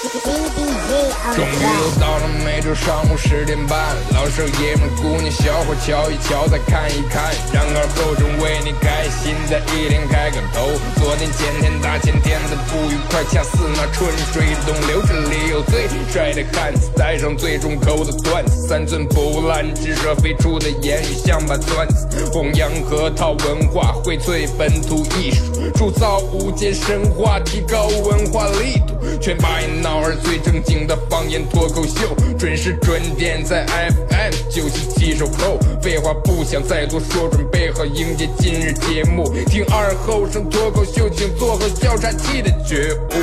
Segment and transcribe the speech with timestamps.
[0.00, 10.72] 终于又到了每周上午十点半，老少爷们姑娘小伙瞧一瞧再看一看，然而后生为你开心的一天开个头。
[10.96, 35.58] 昨天前天大前天的不愉快，恰似那春水东流，这里有最帅的汉子，带上最重口的段子，三寸不烂之舌飞出的言语像把钻子，弘扬河套文化，荟萃本土艺术，铸造无间神话，提高文化力度，全把一闹儿最正经的方言脱口秀，准时准点在 FM 九七七收口。
[35.82, 39.30] 废话不想再多说，准备好迎接今日节目。
[39.44, 43.14] 听二后生脱口秀，请做好笑岔气的觉悟。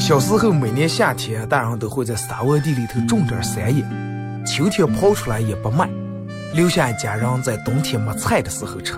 [0.00, 3.82] 小时候，每年夏天，大人都会在沙窝地里头种点山野，
[4.44, 5.88] 秋天刨出来也不卖，
[6.54, 8.94] 留下一家人在冬天没菜的时候吃。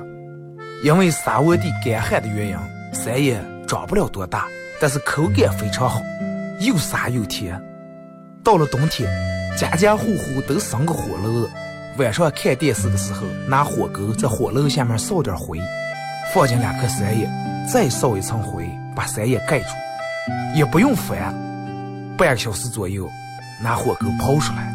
[0.85, 2.57] 因为沙窝地干旱的原因，
[2.93, 4.47] 山野长不了多大，
[4.79, 6.03] 但是口感非常好，
[6.61, 7.61] 又沙又甜。
[8.45, 9.11] 到了冬天，
[9.57, 11.49] 家家户户都生个火炉，
[11.97, 15.59] 晚上看电视的时候，拿火钩在火炉下面烧点灰，
[16.35, 17.27] 放进两颗山野，
[17.73, 19.69] 再烧一层灰，把山野盖住。
[20.55, 21.35] 也不用翻，
[22.19, 23.09] 半个小时左右，
[23.63, 24.73] 拿火钩刨出来，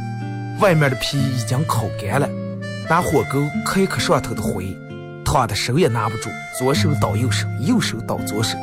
[0.59, 2.27] 外面的皮已经烤干了，
[2.91, 4.77] 拿火钩磕一磕上头的灰，
[5.23, 6.27] 烫的手也拿不住，
[6.59, 8.57] 左手倒右手，右手倒左手，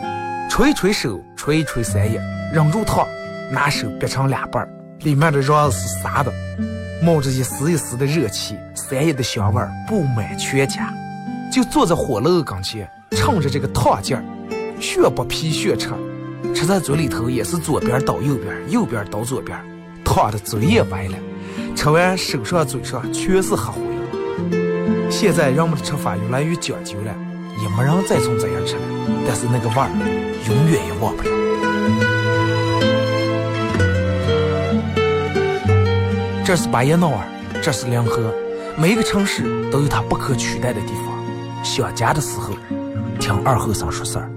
[0.51, 2.21] 吹一吹手，吹一吹三叶，
[2.53, 3.09] 忍住烫，
[3.51, 4.69] 拿手掰成两半，
[4.99, 6.31] 里面的瓤是沙的，
[7.03, 10.93] 冒着一丝一丝的热气，三叶的香味布满全家，
[11.51, 14.23] 就坐在火炉跟前，趁着这个烫劲儿，
[14.79, 15.89] 血不皮血吃。
[16.55, 19.59] 吃在嘴里头也是左边倒右边，右边倒左边，
[20.05, 21.17] 烫的嘴也歪了。
[21.75, 23.88] 吃完手上嘴上全是黑灰。
[25.21, 27.13] 现在人们的吃法越来越讲究了，
[27.61, 28.83] 也没人再从这样吃了。
[29.27, 29.91] 但是那个味儿
[30.47, 31.31] 永远也忘不了。
[36.45, 37.27] 这是巴彦淖尔，
[37.61, 38.33] 这是临河，
[38.77, 39.43] 每一个城市
[39.73, 41.13] 都有它不可取代的地方。
[41.65, 42.55] 想家的时候，
[43.19, 44.31] 听二后生说事儿。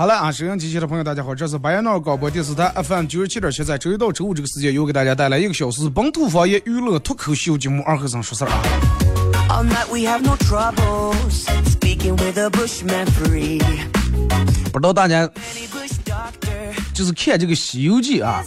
[0.00, 8.62] 好了啊，收音机前的朋友，大家好，这是白彦淖尔广播电视台 FM 九十七点七，在周一到周五这个时间，又给大家带来一个小时本土方言娱乐脱口秀节目《二和尚说事儿》啊。
[14.72, 15.28] 不知道大家
[16.94, 18.42] 就是看这个《西游记》啊，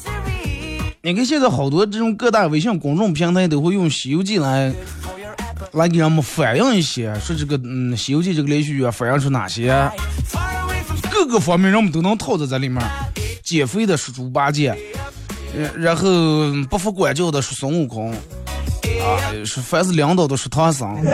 [1.04, 4.74] 你看现在好多这种各大微信公众平台都会用《西游记》来
[5.74, 9.72] 来给人们反映一些，说这个嗯《西游记》这个连续剧啊，反映出哪些？
[11.12, 12.82] 各个方面人们都能套在这里面，
[13.44, 14.76] 减肥的是猪八戒，
[15.76, 16.10] 然后
[16.70, 18.18] 不服管教的是孙悟空，啊，
[19.46, 20.96] 是凡是领导的是唐僧。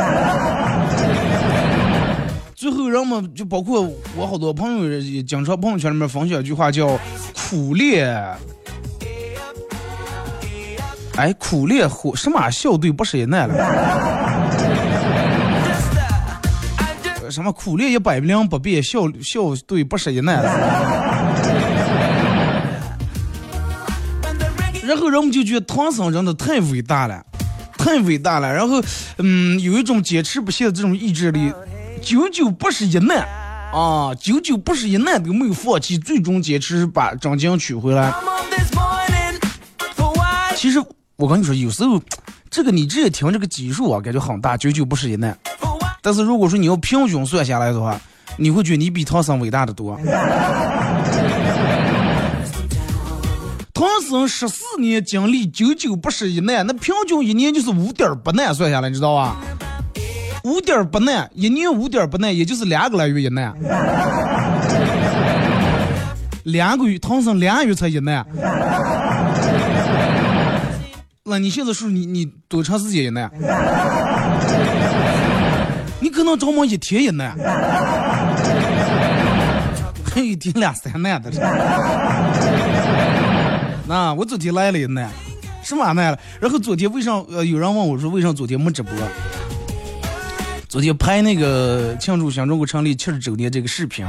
[2.55, 6.99] 最后人们就包括我好多朋友也经常朋友圈里面分享一句话叫
[7.33, 8.21] “苦练”，
[11.15, 14.68] 哎，苦练火什么校对不是也难了。
[17.29, 20.43] 什么苦练一百零不变，笑笑对不是一难。
[24.83, 27.23] 然后人们就觉得唐僧真的太伟大了，
[27.77, 28.51] 太伟大了。
[28.51, 28.81] 然后，
[29.17, 31.53] 嗯，有一种坚持不懈的这种意志力，
[32.01, 33.19] 久久不是一难
[33.71, 38.11] 啊，久久不是一难都没有放弃，最终坚持把真经取回来。
[40.55, 40.83] 其实
[41.17, 42.01] 我跟你说，有时候
[42.49, 45.37] 这个你这一听这个基数啊，感觉很大，久久不是一难。
[46.01, 47.99] 但是如果说你要平均算下来的话，
[48.37, 49.99] 你会觉得你比唐僧伟大的多。
[53.73, 59.37] 唐僧十四年经历，九九不是一难，那平均一年就是五点八难，算下来你知道吧？
[60.43, 63.53] 五点八难，一年五点八难，也就是两个来月一难。
[66.43, 68.25] 两个月，唐僧两个月才一难。
[71.23, 73.29] 那你现在说你你多长时间一难？
[76.01, 77.25] 你可能着忙一天以内，
[80.05, 81.29] 还一天两三难的。
[83.87, 85.09] 那我昨天来了一难，
[85.63, 86.19] 什么难了？
[86.39, 88.93] 然后昨天为啥呃有人问我说为啥昨天没直播？
[90.67, 94.05] 昨天拍那个庆祝新中国成立七十周年这个视频。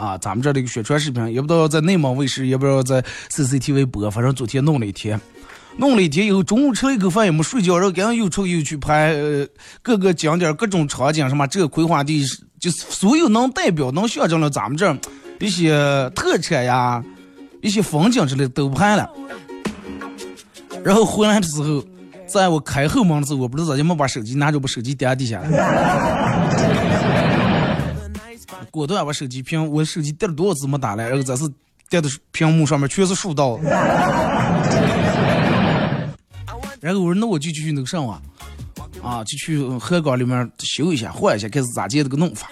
[0.00, 5.20] 啊，咱们这儿的一个宣传视频，也不知道在内蒙卫视，也不知道在 CCTV 播，反正昨天弄了一天，
[5.76, 9.46] 弄了一天以后，中午吃了一口饭也没睡觉，然后赶紧又出又去拍，呃，
[9.82, 12.24] 各个景点、各种场景，什么这个葵花地，
[12.60, 14.96] 就是所有能代表、能象征了咱们这儿
[15.40, 17.02] 一些特产呀、
[17.62, 19.08] 一些风景之类的都拍了。
[20.84, 21.82] 然后回来的时候，
[22.26, 25.48] 在我开后门的时候，我不知道咋就没把手机拿着，把手机掉地下了。
[28.70, 31.48] 果断把手机屏，我手机跌了多少次没打来，然后这是
[31.88, 33.58] 跌的屏幕上面全是竖道。
[36.82, 38.20] 然后我说那我就去那个上网，
[39.00, 42.48] 啊，就去河港里面修一下换一下，看是咋接这个弄法。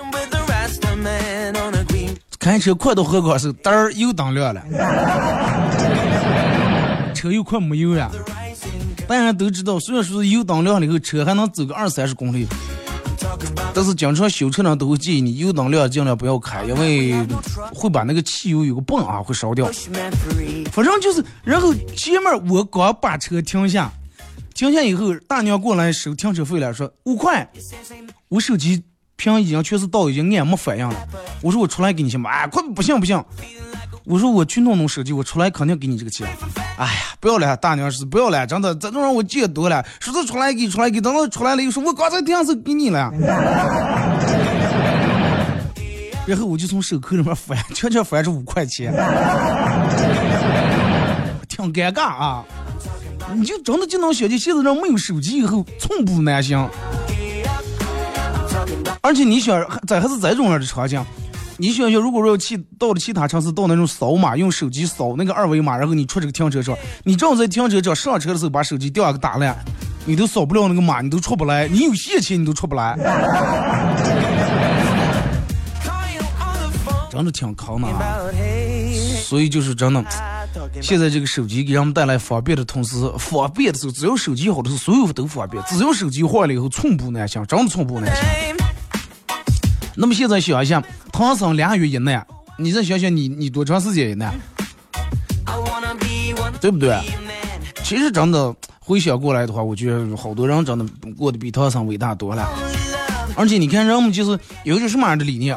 [2.38, 4.62] 开车快到河港时候，灯儿又灯亮了，
[7.12, 8.08] 车又快没油了。
[9.08, 12.46] 大家都知道，虽然说是油灯亮了以后，车还能走个二三十公里。
[13.74, 17.14] 但是经常修车人都会建议你油灯亮尽量不要开，因为
[17.74, 19.68] 会把那个汽油有个泵啊会烧掉。
[20.70, 23.92] 反正就是，然后前面我刚把车停下，
[24.60, 27.50] 停下以后大娘过来收停车费了，说五块。
[28.28, 28.84] 我手机
[29.16, 30.94] 屏已经全是倒，已经按没反应了。
[31.40, 32.28] 我说我出来给你行吗？
[32.28, 33.24] 哎，快不行不行。
[34.04, 36.28] 我说我去弄弄手机，我出来肯定给你这个钱。
[36.76, 39.82] 哎呀，不要了，大娘是不要了，真的，这种让我见多了。
[39.98, 43.10] 说是出来给，出来给，等到出来了又说，我刚才电视给你了。
[46.26, 48.92] 然后我就从手扣里面翻，悄悄翻出五块钱，
[51.48, 52.44] 挺尴尬啊。
[53.34, 56.68] 你就真的就能想见，现在人没有手机以后寸步难行。
[59.00, 61.02] 而且你想，这还是这种样的场景。
[61.56, 69.56] 你想想，如果说去到了其他城市，到那种扫码，用手机扫那个二维码，然后你出这个停车场，你正好在停车场上车的时候把手机掉下个打烂，
[70.04, 72.96] 你都扫不了那个码，你都出不来，你有现钱你都出不来，
[77.10, 78.20] 真的挺坑的啊！
[79.22, 80.02] 所以就是真的，
[80.82, 88.56] 现在这个手机给人们带来方便的同时，方便的时候，只要手机好的时候，所有都方便；只要手机坏了以后，寸步难行，真的寸步难行。
[89.94, 90.82] 那么现在想一想，
[91.12, 92.20] 唐僧俩月以内，
[92.58, 94.26] 你再想想你你多长时间以内，
[96.60, 96.98] 对不对？
[97.82, 100.86] 其实真的回想过来的话，我觉得好多人真的
[101.16, 102.48] 过得比唐僧伟大多了。
[103.36, 105.56] 而且你看，人们就是有一种什么样的理念？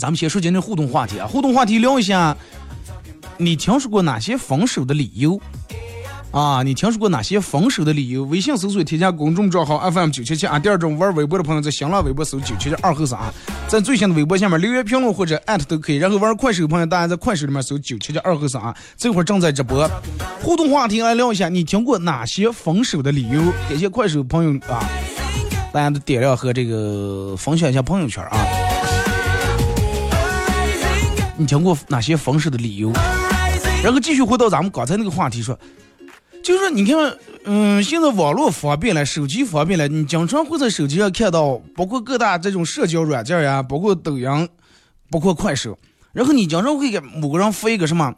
[0.00, 2.36] 咱们先说今天互动话题啊，互动话题聊一下，
[3.42, 5.40] 你听说过哪些分手的理由？
[6.30, 8.22] 啊，你听说过哪些分手的理由？
[8.24, 10.60] 微信搜索添加公众账号 FM 九七七啊。
[10.60, 13.18] 第二种玩微博的朋友在新浪微博搜九七七二后三，
[13.66, 15.96] 在最新的微博下面留言评论或者艾特都可以。
[15.96, 19.90] 然后玩快手的朋友，大家在快手里面搜九七七二后三，这会儿正在直播。
[20.40, 23.42] 互动话题来聊一下，你听过哪些分手的理由？
[23.68, 24.88] 感谢快手朋友啊，
[25.72, 28.38] 大家的点亮和这个分享一下朋友圈啊。
[31.36, 32.92] 你听过哪些分手的理由？
[33.82, 35.58] 然后继续回到咱们刚才那个话题说。
[36.42, 44.48] 就是你看，嗯，现在网络方便了，手机方便了，你经常会在手机上看到，包括各大这种社交软件呀，包括抖音，
[45.08, 45.78] 包括快手，
[46.12, 48.12] 然后你经常会给某个人发一个什么，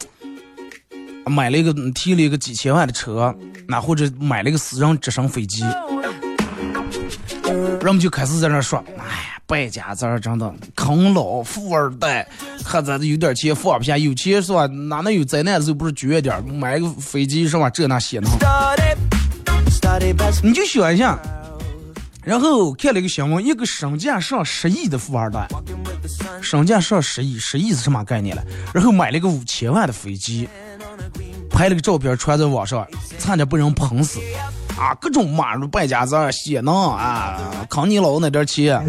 [1.27, 3.35] 买了一个提了一个几千万的车，
[3.69, 5.63] 那或者买了一个私人直升飞机，
[7.83, 9.34] 人们就开始在那说，哎呀。
[9.47, 12.27] 败家子儿真的啃老富二代，
[12.65, 14.67] 还在有点钱放不下，有钱是吧？
[14.67, 17.69] 哪能有灾难的时候不是撅点买个飞机是吧？
[17.69, 18.29] 这那些呢？
[20.43, 21.19] 你就想一下，
[22.23, 25.47] 然后看了一个新闻，一个身价上十亿的富二代，
[26.41, 28.43] 身价上十亿，十亿是什么概念了？
[28.73, 30.49] 然后买了个五千万的飞机，
[31.51, 32.87] 拍了个照片传在网上，
[33.19, 34.19] 差点被人喷死。
[34.77, 38.85] 啊，各种马路败家子儿、血囊啊，坑你老那点钱。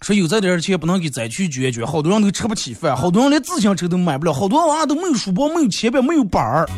[0.00, 6.68] 说有这点儿钱不能给灾区捐捐，好多人都吃不起饭，好多人连自行车都买不了，好多娃都没有书包、没有铅笔、没有板儿。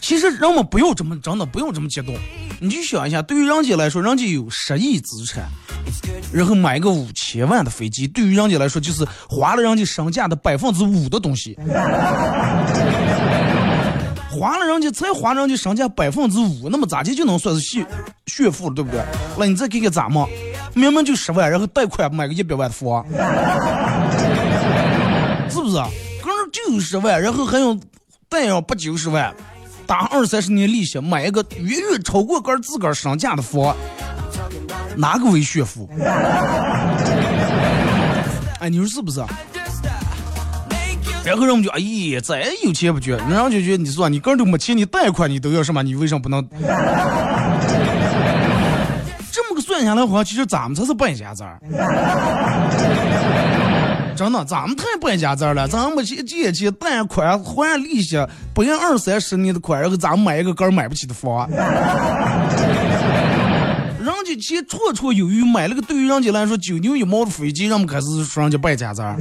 [0.00, 2.14] 其实人们不要这么，真的不用这么激动。
[2.60, 5.48] 你就想一下，对于人家来说，人家有十亿资产。
[6.32, 11.58] 然后买个五千万的飞机，对于人家来说就是花了人家身价的百分之五的东西，
[14.30, 17.86] 花了人家才花人家身价百分之五，那么咋地就能算是炫
[18.26, 19.00] 炫富了，对不对？
[19.38, 20.26] 那你再给给咱们，
[20.74, 23.04] 明明就十万，然后贷款买个一百万的房，
[25.50, 25.76] 是不是？
[25.76, 25.82] 是？
[26.22, 27.78] 个人九十万，然后还用
[28.28, 29.34] 贷上不九十万，
[29.86, 33.76] 打二三十年利息，买一个远远超过个自个儿身价的房，
[34.96, 35.88] 哪个为炫富？
[38.60, 39.24] 哎，你说是不是？
[41.24, 45.82] 然后人们就哎呀，再有钱不绝，人家就觉得你说你个人都没钱，你贷款你都要什么？
[45.82, 46.44] 你为什么不能？
[49.30, 51.58] 这么个算下来话，其实咱们才是败家子儿。
[54.14, 55.66] 真的，咱们太败家子儿了。
[55.66, 58.18] 咱们借借钱贷款还利息，
[58.52, 61.48] 不用二三十年的款，然后咱们买一个个儿买不起的房。
[64.32, 69.14] 人家钱绰绰有余，买了个对于人家来说九牛一毛的飞机，让我们开始说人家败家子儿。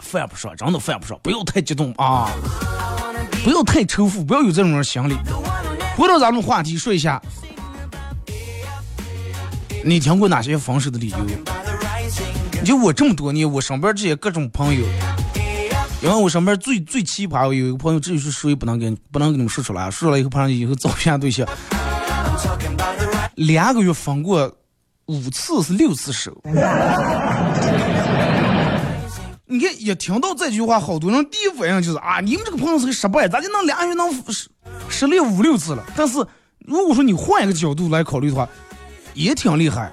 [0.00, 2.30] 犯不上，真的犯不上，不要太激动啊！
[3.42, 5.16] 不要太仇富，不要有这种人心理。
[5.96, 7.20] 回到咱们话题，说一下，
[9.84, 11.16] 你听过哪些分手的理由？
[12.64, 14.86] 就我这么多年，我身边这些各种朋友，
[16.04, 21.48] 因为我身边最最奇葩，我有一个朋友，至于是谁不能跟不能跟你们说出来，说出来以后，怕以后找不下对象。
[23.36, 24.54] 两个月分过
[25.06, 26.30] 五次是六次手。
[29.46, 34.50] 你看，一听到这句话，好多人第一反应就是啊，你们这个朋友是个失败，咋就能俩月能失
[34.90, 35.82] 失恋五六次了？
[35.96, 36.18] 但是
[36.58, 38.46] 如果说你换一个角度来考虑的话，
[39.14, 39.90] 也挺厉害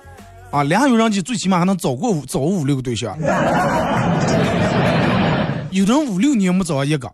[0.52, 3.18] 啊，俩月人家最起码还能找过五找五六个对象，
[5.72, 7.12] 有的人五六年没找一个，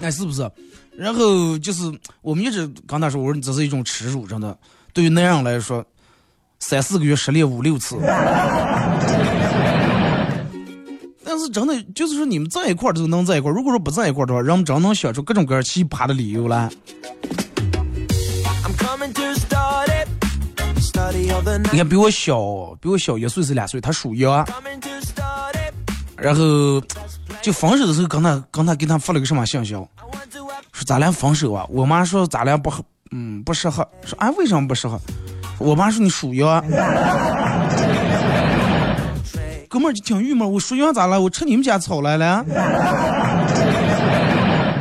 [0.00, 0.48] 那是不是？
[0.96, 4.56] 然后就是我们一直跟他说，我说这是一种耻辱，真的，
[4.92, 5.84] 对于男人来说，
[6.60, 7.96] 三四个月失恋五六次。
[11.24, 13.54] 但是真的就是说，你们在一块儿都能在一块儿。
[13.54, 16.68] 如果说不在一块儿的话，人们真能想出各种各样奇葩的理由来。
[21.70, 24.44] 你看，比我小，比我小一岁是两岁，他属羊。
[26.20, 26.80] 然后
[27.40, 29.88] 就分手的时候，跟他，跟他给他发了个什么信息，说
[30.86, 31.64] 咱俩分手啊。
[31.68, 32.82] 我妈说咱俩不合，
[33.12, 33.88] 嗯，不适合。
[34.04, 35.00] 说啊，为什么不适合？
[35.58, 36.62] 我妈说你属羊。
[39.68, 41.20] 哥们儿就挺郁闷，我属羊咋了？
[41.20, 42.44] 我吃你们家草来了？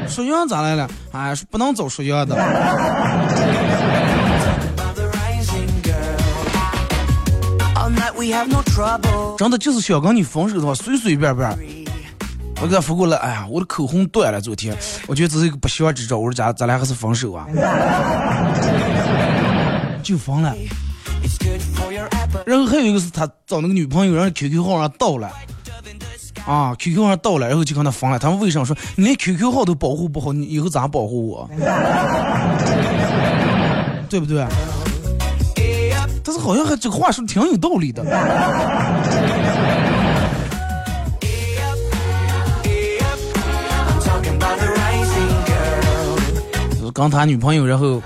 [0.08, 0.90] 属羊咋来了？
[1.12, 2.36] 哎，不能走属羊的。
[9.38, 11.50] 真的就是想跟你分手的话，随随便便。
[12.60, 16.18] 我给他发过来，哎呀，我的口红断了，昨天，我觉得这是一个不祥之兆。
[16.18, 17.46] 我说咱咱俩还是分手啊？
[20.02, 20.56] 就分了。
[22.46, 25.30] 然后还有一个是他找那个女朋友，然后 QQ 号上盗了，
[26.46, 28.18] 啊，QQ 上盗了，然后就跟他分了。
[28.18, 31.48] 他们为什么说你连 QQ 号都保护不好，你以后咋保护我？
[34.10, 34.44] 对不对？
[36.28, 38.04] 但是好像还这个话说的挺有道理的。
[46.94, 48.02] 刚他女朋友，然后。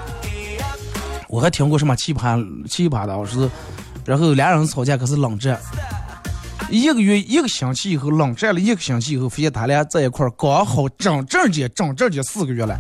[1.28, 3.50] 我还听过什么奇葩奇葩的，我说，
[4.04, 5.58] 然后俩人吵架可是冷战，
[6.70, 12.78] 一个月一个星期以后冷战了一个星期以后，发现他俩在一块儿刚好整整节整整节四个月了。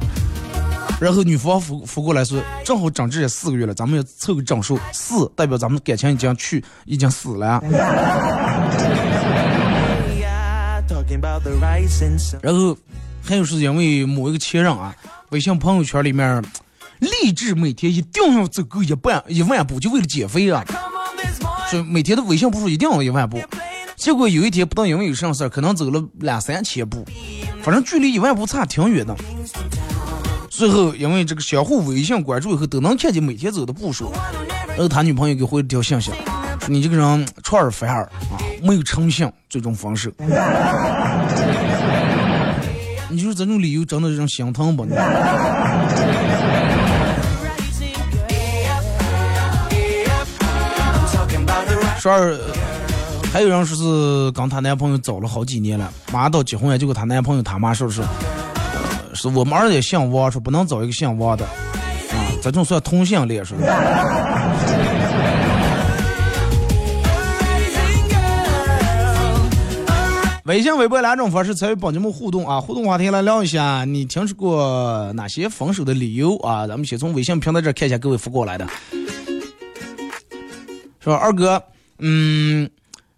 [1.01, 7.59] 然后女方扶扶过来说，正好整这四个月了，咱们要凑个整数，四代表咱们感情已经去已经死了。
[12.41, 12.77] 然后
[13.23, 14.95] 还有是因为某一个前任啊，
[15.31, 16.43] 微信朋友圈里面。
[16.99, 20.63] 励志每天一定要走够一半一万步，就为了减肥啊！
[21.67, 23.41] 说每天的微信步数一定要一万步。
[23.95, 27.03] 结果有一天不知道因为有什么事儿，可能走了两三千步，
[27.63, 29.15] 反正距离一万步差挺远的。
[30.51, 34.11] 最后因为这个相互微信关注以后，都能看见每天走的步数。
[34.67, 36.11] 然后他女朋友给回了条信息，
[36.59, 40.11] 说你这个人串儿反儿啊，没有诚信，最终分手。
[43.09, 44.85] 你说这种理由真的让心疼不？
[51.97, 52.37] 说儿，
[53.31, 58.01] 还有人说是跟她男朋友走了好几年了，马上到结婚了，结果她男朋友他妈说是，
[59.13, 61.51] 是我们儿子也姓王，说不能找一个姓王的，啊，
[62.41, 63.57] 这种算同性恋说。
[70.45, 76.65] 微信、微博两种方式参与帮节目互动啊，互动话题来聊一下，你听说过哪些分手的理由啊？
[76.67, 78.67] 咱们先从微信平台这看一下各位发过来的，
[80.99, 81.61] 是吧，二哥？
[81.99, 82.69] 嗯，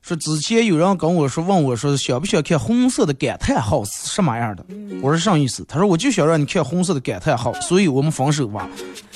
[0.03, 4.65] 说之前有人跟我说，问我说想不想看红色的感叹号是什么样的？
[5.01, 5.63] 我说啥意思？
[5.65, 8.69] 他说我就想让你看红色的感叹号，所以我们分手吧。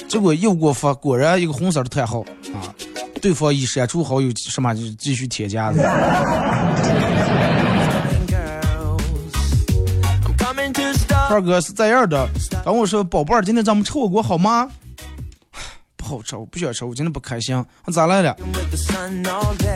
[0.08, 2.22] 结果又给我发，果然一个红色的叹号
[2.54, 2.74] 啊，
[3.22, 5.84] 对方已删除好友，什么就继续添加的。
[11.30, 12.26] 二哥是这样的，
[12.64, 14.70] 然后我说宝贝儿，今天咱们吃火锅好吗？
[16.08, 17.62] 好吃，我不想吃，我今天不开心。
[17.84, 18.34] 我咋来了？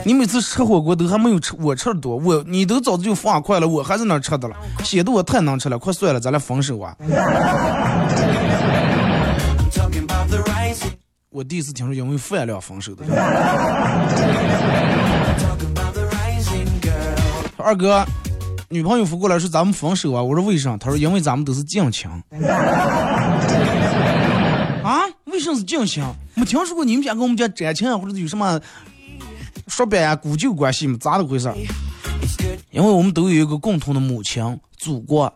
[0.04, 5.78] 你每次吃火锅都还没有吃我吃的多，我你都早就放快了，我还在那吃的了，显得我太能吃了。
[5.78, 6.96] 快算了，咱俩分手啊！
[11.28, 13.04] 我第一次听说因为饭量分手的。
[17.58, 18.04] 二哥，
[18.68, 20.22] 女朋友扶过来说咱们分手啊！
[20.22, 20.76] 我说为啥？
[20.78, 22.10] 他说因为咱们都是近亲。
[25.42, 25.44] 啊？
[25.44, 26.04] 为什么是近亲？
[26.34, 28.60] 没听说过你们家跟我们家沾亲啊，或者有什么
[29.66, 30.96] 说白呀古旧关系吗？
[31.00, 31.52] 咋的回事？
[32.70, 35.24] 因为我们都有一个共同的母亲，祖国。
[35.24, 35.34] 啊，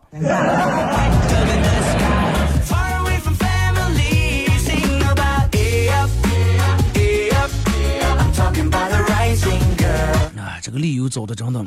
[10.61, 11.61] 这个理由找的真的，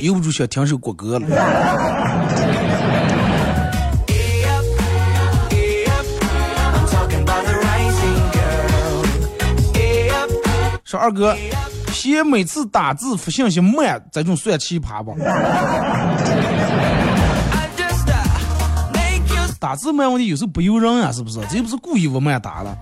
[0.00, 1.26] 由不住想听首国歌了。
[10.90, 11.36] 说二哥，
[11.92, 15.16] 嫌每次打字发信息慢，这种算奇葩不？
[19.60, 21.38] 打字慢问题有时候不由人啊，是不是？
[21.48, 22.76] 这又不是故意我慢打了。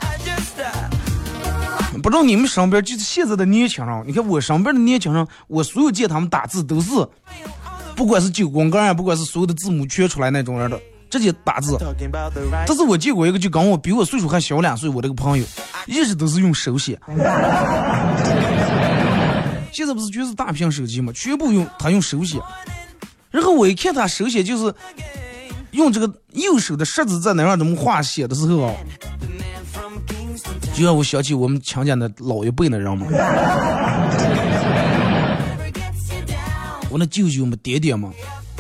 [2.03, 6.89] 不知道你们身边就是现在的年轻人，你看我身边的年轻人，我所有见他们打字都是，
[7.95, 11.77] 不管是九宫格啊，不管是所有的字母圈出来那种人的，直接打字。
[12.67, 15.45] 但是我见过一个就跟我比我岁数还小两岁，我这个朋友，
[15.87, 16.99] 一直都是用手写。
[19.73, 22.41] 现在不是全是大屏手机嘛，全部用他用手写。
[23.31, 24.75] 然后我一看他手写，就是
[25.73, 28.75] 用这个右手的食指在那让这么画写的时候啊。
[30.75, 33.07] 就让我想起我们强家的老一辈的人嘛，
[36.89, 38.13] 我那舅舅们、爹爹嘛，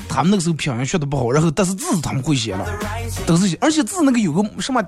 [0.09, 2.67] 他们那个时候拼音学的不好，然后但是字他们会写了，
[3.27, 4.83] 都是写，而且字那个有个什么，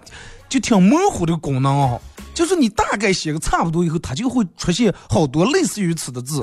[0.48, 1.98] 就挺模糊的功能啊，
[2.34, 6.42] 就是你大概写个差不多以后，它就会出现好多类似于此的字，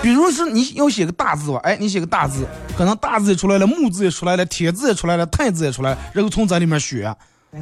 [0.00, 7.14] 比如是你要写个大字吧，哎，你写个大字，可能大字也出来了，木字也出来了，铁字也出来了，太字也出来，然后从这里面选。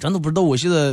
[0.00, 0.92] 真的不知道，我现在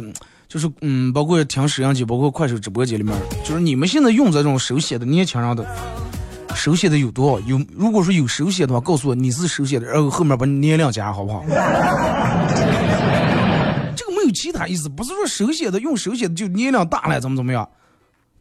[0.49, 5.63] 就是嗯，包括听摄像机，包括快手直播间里面，就是你们现在用这种手写的年轻人的
[6.55, 7.39] 手写的有多少？
[7.47, 11.45] 有如果说有手写的话，告诉我你是手写的，然后后面把你年龄加好不好？
[13.95, 17.69] 这个没有其他意思，不是说手写的用手写的就年龄大了怎么怎么样。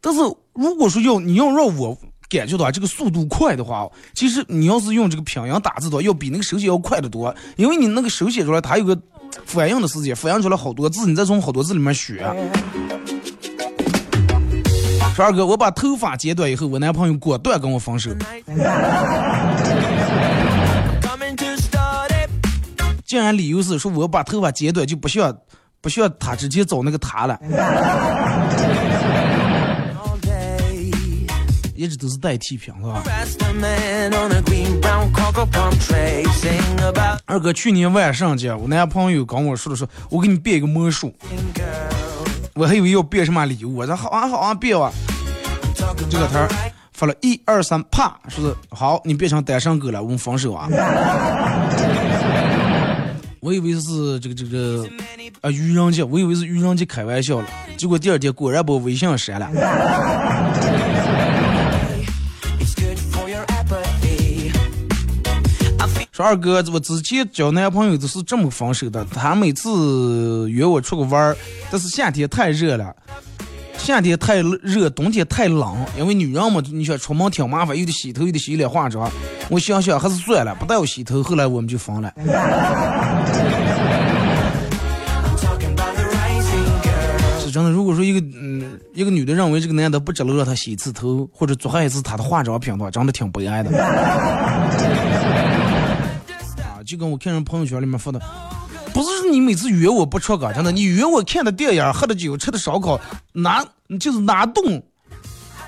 [0.01, 0.21] 但是
[0.55, 1.95] 如果说要你要让我
[2.31, 8.99] 感觉到这个速度快的话，其实你要是用这个拼音打字的话，要比那个手写要快得多，因为你那个手写出来它有个。
[9.45, 12.19] 反应的时间，反应出来好多字，你再从好多字里面选。
[15.15, 18.11] 说二哥，我把头发剪短以后，我男朋友果断跟我分手。
[23.05, 25.35] 竟然理由是说我把头发剪短就不需要
[25.81, 27.39] 不需要他直接找那个他了。
[31.79, 33.05] 一直都是代替品，是吧？
[37.25, 41.15] 二哥，去年万圣节，我男朋友跟我说的说，我给你变一个魔术。
[42.55, 44.91] 我还以为要变什么礼物，我说好啊好啊变啊。
[46.11, 46.49] 这个他
[46.93, 50.69] 发了一二三，啪，说是好，你变成单身狗了，我们分手啊。
[53.39, 54.85] 我以为是这个这个
[55.43, 59.49] 啊愚人节，我以为是愚人节开玩笑了，结果第二天果然把微信删了。
[66.19, 69.05] 说二哥，我之前交男朋友都是这么分手的。
[69.05, 71.37] 他每次约我出去玩儿，
[71.71, 72.93] 但是夏天太热了，
[73.77, 75.77] 夏天太热，冬天太冷。
[75.97, 79.09] 因为女人嘛，你想出门挺麻烦，又得洗头，又得洗脸化妆。
[79.49, 81.23] 我想想还是算了，不带我洗头。
[81.23, 82.13] 后来我们就分了。
[87.39, 93.71] 是真的，如果说一个嗯一个女的认为这个男的不值得让她洗一次头，或者做一次她的化妆品的话，真的挺悲哀的。
[96.89, 98.19] 就跟我看人朋友圈里面发的，
[98.95, 102.99] 不是你每次约我不出个，真的，你约我看的电影、喝的酒、吃的烧烤，
[103.35, 103.63] 哪
[104.01, 104.83] 就是哪栋，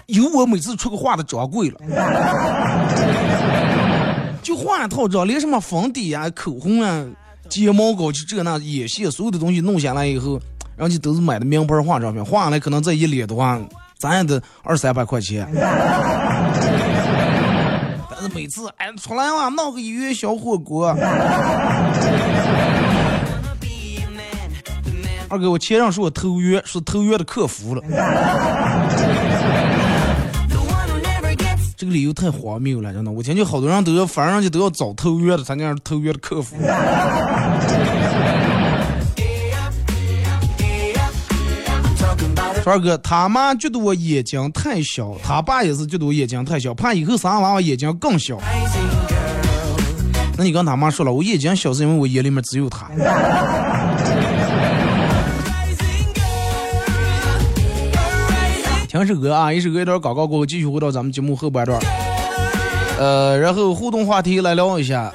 [0.06, 1.78] 有我每次出个画的掌柜了，
[4.42, 7.04] 就换一套妆，连什么粉底啊、口红啊、
[7.50, 10.40] 睫毛膏就这那眼线，所有的东西弄下来以后，
[10.74, 13.60] 然后就都是买的名牌化妆品，画下来可能这一脸的话，
[13.98, 15.46] 咱也得二三百块钱。
[18.28, 20.88] 每次哎出来嘛，闹个一元小火锅。
[25.28, 27.82] 二哥，我前任说我偷约，是偷约的客服了。
[31.76, 33.10] 这个理由太荒谬了，真的。
[33.10, 36.56] 我前去好多人都要，反正人家都要找偷约的，咱家是偷约的客服。
[42.62, 48.38] 说二哥，他妈觉得我眼睛太小，他爸也是觉得我眼睛太小，怕以后生娃娃眼睛更小。
[50.36, 52.90] 那你跟他妈说了，我眼睛小是因为我眼里面只有他。
[58.88, 61.80] 听首歌啊，一首歌一段广告过后，继续回到咱们节目后半段。
[62.98, 65.10] 呃，然后互动话题来聊一下，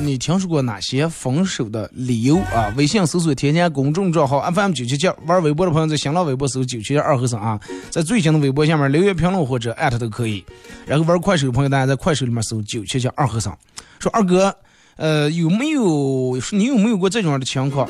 [0.00, 2.72] 你听说过哪些分手的理由啊？
[2.76, 7.58] 微信搜索添加公众账号 FM 九七七，玩微博的朋友在新浪微博搜九七七二和尚啊，
[7.90, 10.44] 在最新的微博下面留言评论或者艾特都可以。
[10.86, 13.56] 然后玩快手的朋友，大家在快手里面搜九七七二和尚，
[13.98, 14.54] 说二哥，
[14.96, 17.88] 呃，有没有你有没有过这种的情况？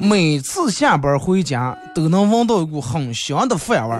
[0.00, 3.96] 每次下班回家都能闻到一股很香的饭味，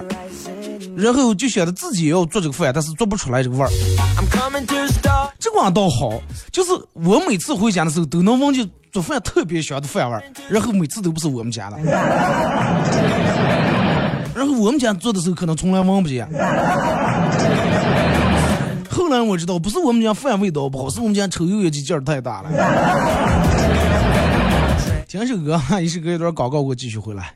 [0.95, 3.69] 然后就想着自己也要做这个饭，但是做不出来这个味儿。
[5.39, 11.77] 这个倒好，就是我每次回家的时候都能闻见做饭特别香的饭味儿，然后每次都不是我们家的，
[14.35, 16.27] 然后我们家做的时候可能从来闻不见。
[18.89, 22.49] 后来我知道不是我们家饭味道不好，是我们家抽油烟机劲儿太大了。
[25.07, 27.33] 听首歌，一首歌一段广告，我继续回来。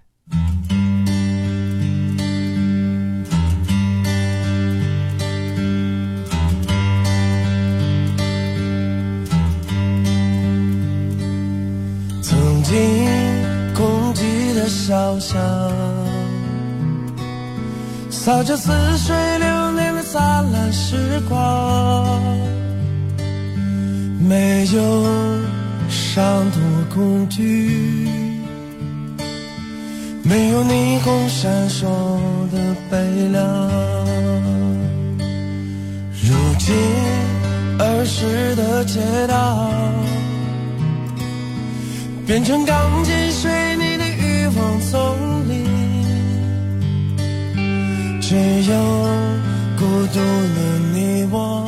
[12.67, 13.08] 曾经
[13.73, 15.39] 空寂的小巷，
[18.10, 20.97] 洒着似水流年的灿烂时
[21.30, 22.21] 光，
[24.19, 25.47] 没有。
[25.89, 26.60] 伤多
[26.93, 28.10] 恐惧，
[30.23, 31.86] 没有霓虹闪烁
[32.51, 33.41] 的悲凉。
[36.21, 36.75] 如今
[37.80, 39.71] 儿时的街道，
[42.27, 45.65] 变成钢筋水泥的欲望丛林，
[48.19, 48.75] 只有
[49.77, 50.59] 孤独的
[50.93, 51.65] 你我。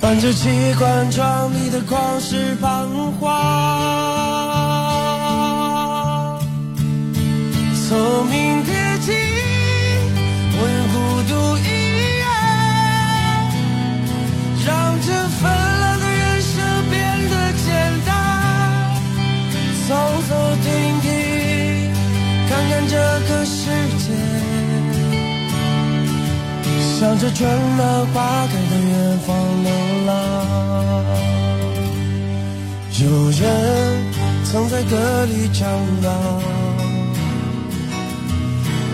[0.00, 3.28] 伴着机关窗里的旷世彷徨，
[7.86, 8.59] 聪明
[27.00, 29.34] 向着春暖花开的远方
[29.64, 29.70] 流
[30.04, 30.08] 浪。
[33.00, 33.40] 有人
[34.44, 35.66] 曾在歌里唱
[36.02, 36.10] 到，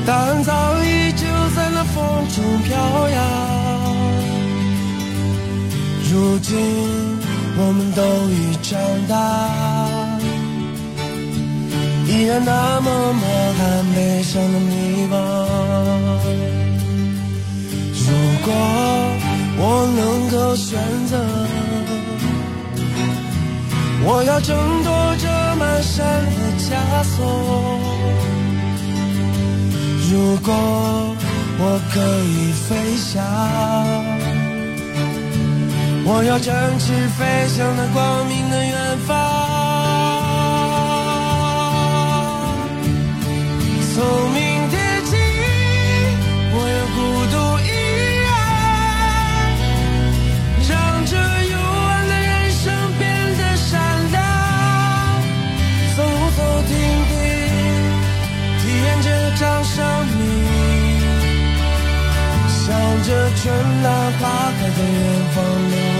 [0.06, 0.52] 答案早
[0.84, 3.18] 已就在那风中飘扬。
[6.08, 6.56] 如今
[7.58, 9.14] 我们都已长大，
[12.06, 13.22] 依然那么满
[13.54, 16.55] 含悲伤的迷茫。
[18.46, 18.60] 如果
[19.58, 20.78] 我能够选
[21.08, 21.18] 择，
[24.04, 26.70] 我要挣脱这满身的枷
[27.02, 27.26] 锁。
[30.12, 30.54] 如果
[31.58, 33.20] 我可以飞翔，
[36.04, 39.10] 我要展翅飞向那光明的远方。
[43.92, 44.55] 聪明。
[63.46, 65.95] 着春暖花开在远方。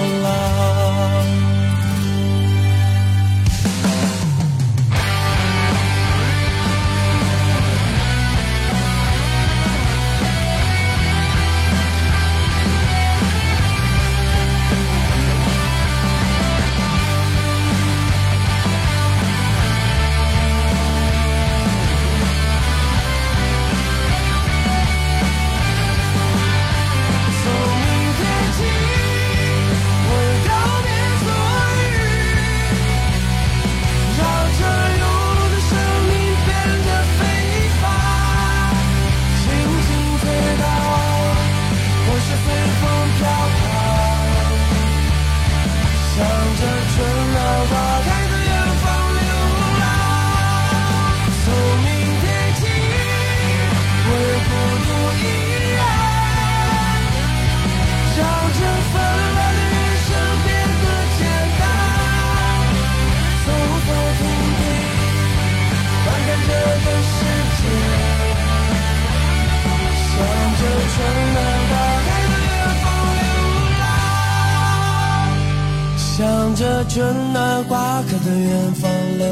[76.89, 79.27] 春暖花开的远方流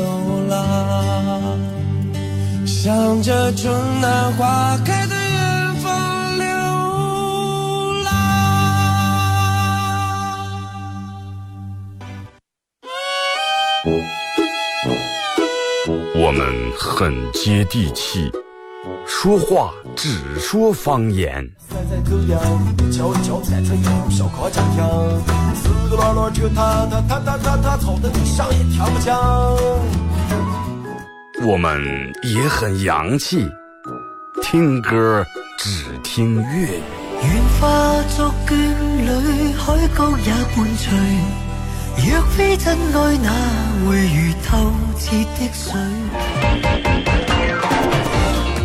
[0.48, 1.58] 浪，
[2.66, 6.44] 向着春暖花开的远方流
[8.02, 8.12] 浪。
[16.16, 16.46] 我们
[16.78, 18.30] 很接地气，
[19.06, 21.48] 说话只说方言。
[31.46, 33.46] 我们也很洋气，
[34.42, 35.24] 听歌
[35.58, 36.82] 只听粤语。
[37.22, 40.88] 愿化作眷侣，海角也伴随。
[41.96, 43.30] 若非真爱，哪
[43.86, 45.72] 会如透彻的水？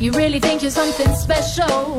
[0.00, 1.98] You really think you're something special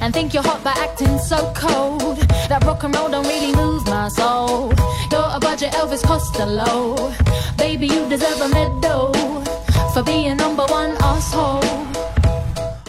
[0.00, 2.16] and think you're hot by acting so cold.
[2.48, 4.72] That rock and roll don't really move my soul.
[5.10, 7.12] You're a budget Elvis Costello.
[7.58, 9.12] Baby, you deserve a medal
[9.92, 11.64] for being number one asshole.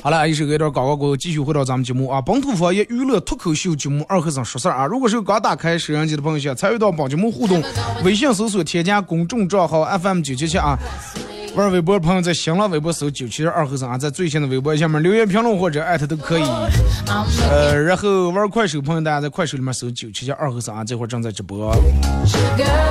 [0.03, 4.85] 好了，一首歌一段广告过后，继续回到咱们节目啊，本土方言娱乐脱口秀节目《二和尚说事儿》啊。
[4.85, 7.63] 如果是刚打开摄像机的朋友，想参与到本节目互动，
[8.03, 10.77] 微信搜索添加公众账号 FM 九七七啊。
[11.53, 16.43] 玩微博的朋友在新浪微博搜九七二和尚啊，在最新的微博下面留言评论或者艾特都可以。
[17.49, 21.75] 呃，然后玩快手朋友，大家在快手里面搜九七七二和尚啊，这会儿正在直播。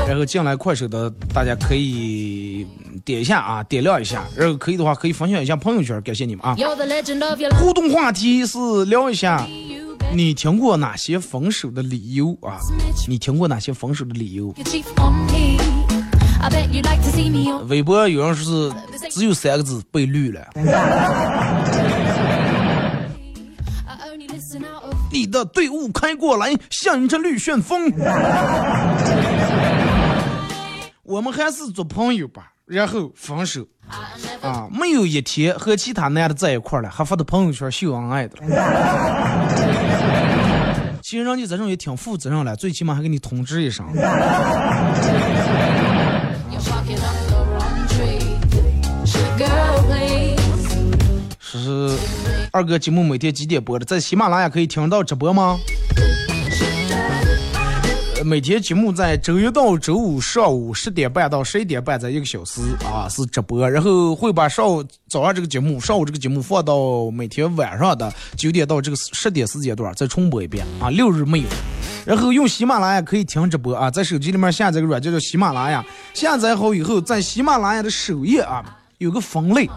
[0.07, 2.67] 然后进来快手的大家可以
[3.03, 6.55] 点一下啊，点亮一下，然后可以的话可以分享一下朋友圈，感谢你们啊。
[7.59, 9.47] 互动话题是聊一下
[10.13, 12.59] 你听过哪些分手的理由啊？
[13.09, 14.55] 你听过哪些分手的理由？
[17.69, 20.41] 微博有人说是只有三个字被绿了。
[25.13, 27.93] 你的队伍开过来，像一阵绿旋风。
[31.03, 33.67] 我们还是做朋友吧，然后分手
[34.41, 34.69] 啊！
[34.71, 38.37] 没有一天和其他男的在一块了，还发到朋友圈秀恩爱的。
[41.03, 43.85] 其实人家这种也挺负责任了，最起码还给你通知一声。
[51.59, 51.97] 是
[52.53, 53.85] 二哥节目每天几点播的？
[53.85, 55.59] 在喜马拉雅可以听到直播吗？
[58.25, 71.47] 每天节目在周一到周五上午十点半到十一点半，在一个小时啊是直播，然后会把上午早上这个节目、上午这个节目放到每天晚上的九点到这个十点时间段再重播一遍啊，六日没有。
[72.05, 75.85] 然后用喜马拉雅可以听直播啊，在手机里面下载个软件叫喜马拉雅，
[76.15, 78.63] 下载好以后，在喜马拉雅的首页啊
[78.99, 79.69] 有个分类，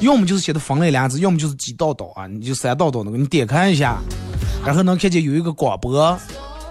[0.00, 3.98] 要么就是写的分类俩字，要么就是几道道啊，你就三道道那个，你点开一下，
[4.64, 6.18] 然后能看见有一个广播，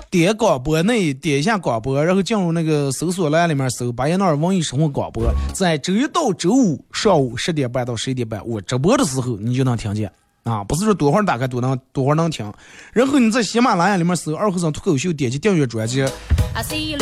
[0.10, 10.12] 点广播那点一下广播，然后进入那个搜索栏里面搜巴彦淖尔文艺生活广播，在周一到周五上午十点半到十一点半，我直播的时候你就能听见。
[10.44, 12.52] 啊，不是说多会儿打开多能多会儿能听，
[12.94, 16.04] 然后你在喜马拉雅里面搜“二和尚脱口秀”，点击订阅专辑.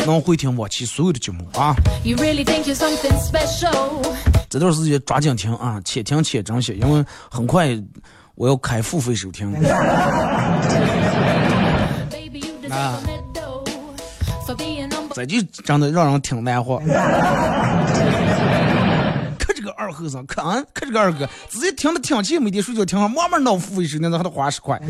[0.06, 1.74] 能回听往期所有的节目啊。
[2.04, 4.14] You really think you're something special.
[4.48, 7.70] 这段时间抓紧听啊，且听且珍惜，因为很快
[8.34, 9.50] 我要开付费收听。
[14.90, 16.80] Number 这就真的让人挺难活。
[19.72, 24.80] 二和尚，可俺可这个二哥，直接听着听起没得睡觉，听上慢慢闹付费收听，让他花十块。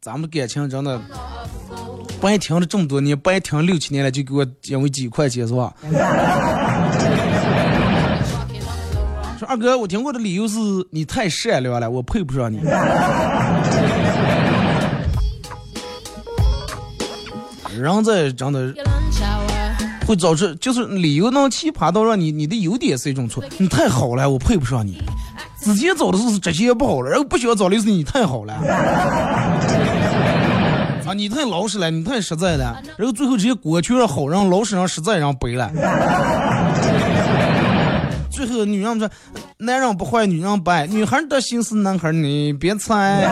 [0.00, 1.00] 咱们感情真的，
[2.20, 5.72] 白听了这么多年，白听六七年了，就给我因为几块钱是吧
[9.38, 10.58] 说二哥，我听过的理由是
[10.90, 12.60] 你太善良了，我配不上你。
[17.74, 18.74] 人在真的.
[20.06, 25.02] 会造成，就是理由能奇葩到让你你的优点是一种错，你太好了，我配不上你。
[25.60, 28.54] 之前找的时候是这些不好了，然后不喜欢找的是你太好了。
[31.06, 35.70] 啊，你太老实了，你太实在了，然后最后这些锅全让好人、老实人、实在人背了。
[38.30, 39.08] 最后女人说，
[39.58, 43.28] 男人不坏，女人不爱，女孩的心思男孩你别猜。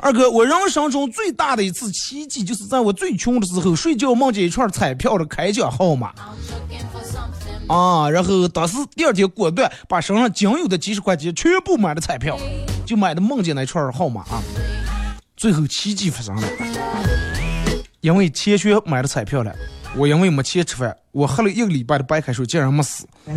[0.00, 6.12] 二哥，我人生中最大的一次奇迹，就是在我最穷的时候，睡觉梦见一串彩票的开奖号码。
[7.68, 12.38] 啊，然后当时第二天果断把身上仅有的几十块钱全部买了彩票，
[12.86, 14.42] 就买的梦见那串号码啊。
[15.36, 16.42] 最后奇迹发生了，
[18.00, 19.54] 因为钱学买了彩票了，
[19.96, 23.06] 我因为没钱吃饭，我喝了一个礼拜的白开水，竟然没死。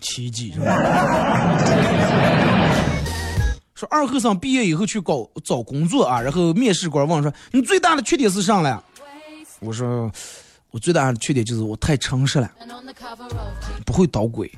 [0.00, 0.66] 奇迹是吧？
[3.78, 8.82] 说二和尚毕业以后去搞找工作啊，然后面试官问说：“你最大的缺点是啥了？”
[9.62, 10.10] 我说
[10.72, 12.50] ：“我最大的缺点就是我太诚实了，
[13.86, 14.50] 不会捣鬼。”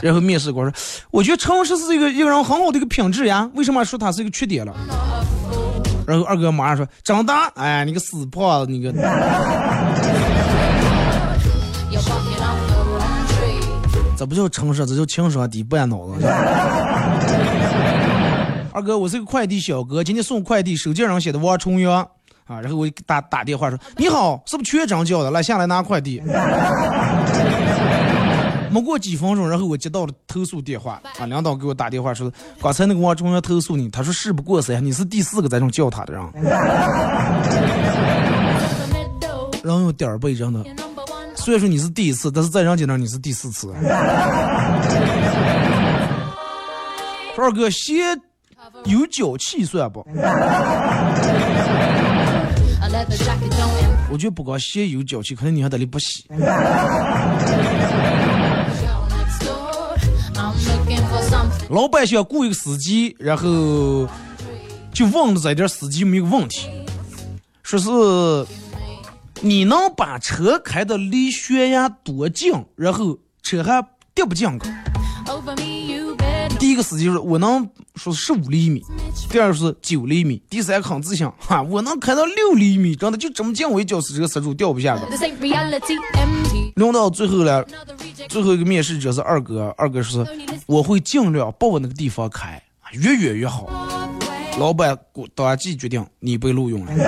[0.00, 0.74] 然后面试官说
[1.12, 4.74] ：“我觉得诚实是一个一个人很好的一个品质呀，为什么说他是一个缺点了？”
[6.08, 8.90] 然后二哥马上说：“长大，哎，你个死胖子，你个。
[14.16, 16.14] ”这不叫诚实，这叫情商低，不按脑子。
[18.74, 22.02] 二哥，我是个快递小哥，今天送快递，手机上写的王重阳
[22.44, 25.30] 啊，然后我打打电话说：“你好，是不是缺张叫的？
[25.30, 26.20] 来下来拿快递。
[28.72, 32.28] ”没过几分钟，然后我接到了投诉电话啊，领导给我打电话说
[32.60, 36.20] ：“刚才那个王重阳投诉你，他说事不过三，你是第四个在这叫他的人。”
[39.62, 40.64] 人有点儿背真的。
[41.36, 43.72] 虽然说你是第一次，但是在人家那你是第四次。
[47.36, 48.02] 说二哥鞋
[48.84, 50.06] 有脚气算不？
[54.10, 56.24] 我觉得不光鞋有脚气，可能你还得里不洗。
[61.70, 64.08] 老板想雇一个司机，然后
[64.92, 66.68] 就问了这点司机没有问题，
[67.62, 67.90] 说是。
[69.40, 73.84] 你能把车开的离悬崖多近，然后车还
[74.14, 74.70] 跌不进去？
[76.58, 78.82] 第一个司机说：“我能说十五厘米。”
[79.30, 85.04] 第二个是九厘米，第三个很自信：“哈，我能开到六厘米，真的就这么近，我一脚死这个死猪掉不下去。”
[86.76, 87.64] 轮到最后了，
[88.28, 90.26] 最后一个面试者是二哥，二哥说
[90.66, 92.62] ：“我会尽量把我那个地方开，
[92.92, 93.70] 越远越好。”
[94.58, 94.96] 老板
[95.34, 96.92] 当即决定，你被录用了。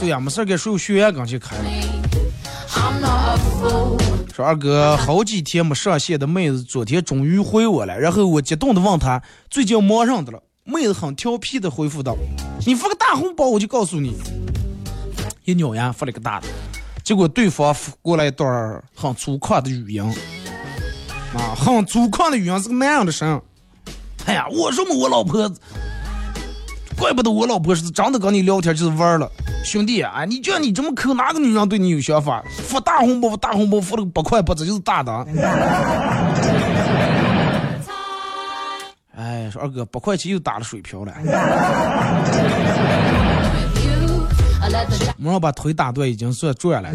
[0.00, 1.64] 对呀，没事给所有学员刚去开了。
[4.32, 7.98] 说二哥，好几天没上线的妹子，昨天终于回我了。
[7.98, 10.42] 然后我激动的问她最近忙上的了。
[10.64, 12.16] 妹子很调皮的回复道
[12.64, 14.16] ：“你发个大红包，我就告诉你。”
[15.44, 16.46] 一扭呀发了个大的，
[17.02, 20.02] 结果对方发过来一段很粗犷的语音，
[21.34, 23.40] 啊，很粗犷的语音是个男人的声。
[24.26, 25.50] 哎呀，我说嘛，我老婆。
[27.00, 29.26] 怪不得我老婆是真的跟你聊天就是玩了，
[29.64, 32.44] 兄弟啊，你觉得你这么抠，哪个女人对你有想法？
[32.68, 35.10] 发大红包，发大红包，发了个八块八，这就是大的。
[39.16, 41.12] 哎，说二哥，八块钱又打了水漂了。
[45.16, 46.90] 没让把腿打断，已经算赚了。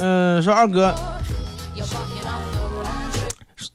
[0.00, 0.94] 嗯， 说二哥。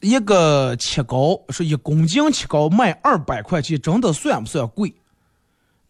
[0.02, 4.92] 一个切糕说一公斤切糕卖二百块钱，真的算不算贵？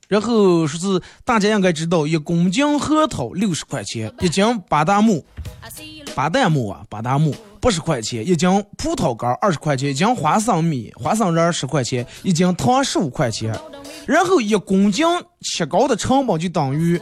[0.06, 5.24] 然后说是大家应该知道，一公斤核桃六十块钱，一斤巴旦木，
[6.14, 13.58] 巴旦木啊，巴旦木八十块钱，一斤葡萄干二十块钱，一斤花生米、花生仁十块钱，一斤糖十五块钱。
[14.04, 15.06] 然后一公斤
[15.40, 17.00] 切糕的成本就等于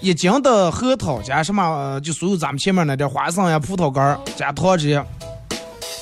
[0.00, 5.04] 一斤的核桃加什么，就所有咱们前面那点花生呀、葡萄干加糖这些。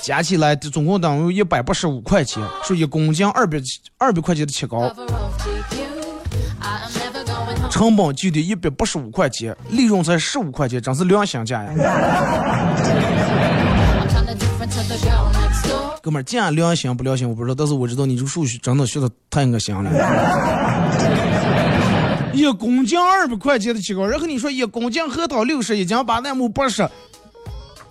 [0.05, 3.57] 加起来总共等于一百八十五块钱，说一公斤二百
[3.97, 4.95] 二百块钱的切糕，
[7.71, 11.73] 成本就得一百八十五块钱，利润才十五块钱，真是良心价呀！
[16.03, 19.91] 哥们儿，讲良心不良心我不知道，但是我知道你这个数学真的学的太恶心了。
[22.35, 26.87] 一公斤二百块钱的切糕，然后你说一公斤核桃六十，一斤巴旦木八十。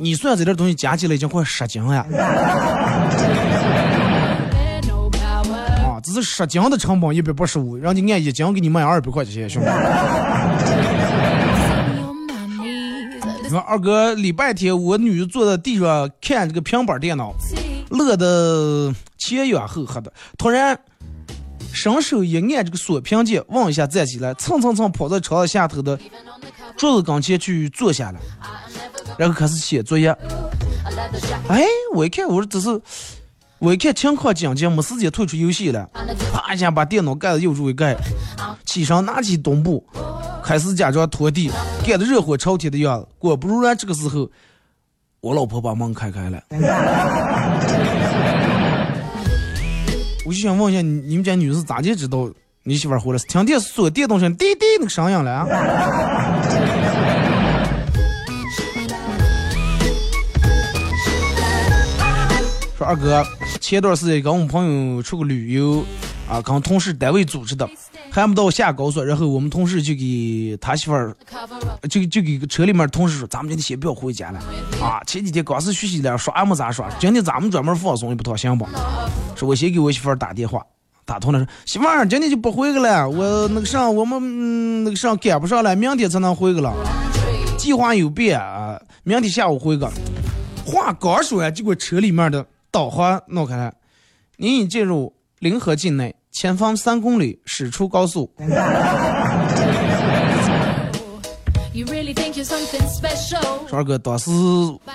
[0.03, 1.99] 你算这点东西加起来已经快十斤了，
[5.81, 9.69] 啊，这是十斤的成本一百八十五，让你按一斤给你卖二百块钱，兄弟。
[13.43, 17.33] 你说二哥，礼拜天我女儿坐在地上看这个平板电脑，
[17.89, 20.77] 乐得前仰后合的，突然
[21.73, 25.99] 伸手一按这个锁屏键，望一下站起来，蹭蹭蹭跑到床下头的
[26.77, 28.19] 桌子跟前去坐下了。
[29.17, 30.09] 然后开始写作业，
[31.49, 32.81] 哎，我一看，我说这是，
[33.59, 35.89] 我一看情况紧急，没时间退出游戏了，
[36.31, 37.97] 啪一下把电脑盖子又住一盖，
[38.65, 39.85] 起身拿起墩布，
[40.43, 41.51] 开始假装拖地，
[41.85, 43.07] 干得热火朝天的样子。
[43.19, 44.29] 果不如然，这个时候，
[45.21, 46.41] 我老婆把门开开了。
[50.33, 52.27] 就想问一下，你们家女士咋就知道
[52.63, 53.19] 你媳妇儿回来？
[53.19, 55.45] 是听见锁电动声滴滴那个声音了啊？
[62.75, 63.23] 说二哥，
[63.61, 65.85] 前段时间跟我们朋友出个旅游，
[66.27, 67.69] 啊，跟同事单位组织的，
[68.13, 71.15] 还没到下高速，然后我们同事就给他媳妇儿，
[71.89, 74.39] 就就给车里面同事说，咱们今天先不要回家了，
[74.79, 78.67] 啊，前几天刚是学习了，耍也没咋耍，今天咱们专门放松一趟，行不？
[79.35, 80.61] 说我先给我媳妇儿打电话，
[81.05, 86.71] 打通了说，媳妇儿今天就不回去了，我那个上我们嗯那个上赶不上了，明天才能回去了，
[87.57, 89.83] 计划有变啊，明天下午回去。
[90.63, 92.45] 话刚说完，结果车里面的。
[92.71, 93.71] 导航弄开了，
[94.37, 98.27] 您已进入临河境内，前方三公里驶出高速。
[103.67, 104.31] 说二哥，当时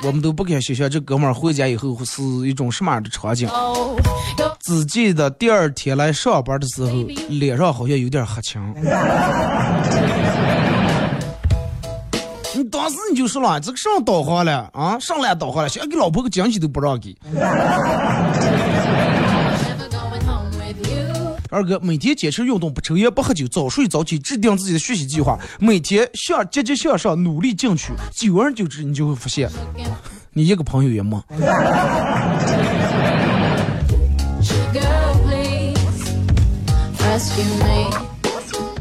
[0.03, 3.49] 我们都不敢想象这哥们儿回家以后是一种什么样的场景。
[4.61, 6.91] 只记得第二天来上班的时候，
[7.29, 8.61] 脸上好像有点黑青。
[12.57, 17.17] 你当时你就说了，这个上导航了啊，上来导航了，想给老婆个惊喜都不让给。
[21.51, 29.51] 二哥每天坚持运动，不抽烟，不喝酒，早睡早起，制定自己的学习计划，每天向积极向上，努力进取，久而久之，你就会发现，
[30.33, 31.23] 你一个朋友也没。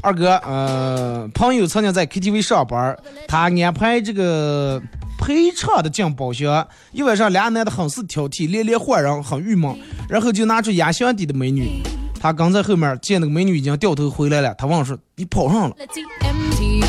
[0.01, 2.97] 二哥，呃，朋友曾经在 KTV 上班，
[3.27, 4.81] 他安排这个
[5.17, 9.75] 陪唱的进包厢，一晚上俩男的很是挑剔，连连换人，很郁闷，
[10.07, 11.81] 然后就拿出压箱底的美女，
[12.19, 15.75] 他刚在后面见那个美女已经掉头回来了，他问说：“你跑上了？”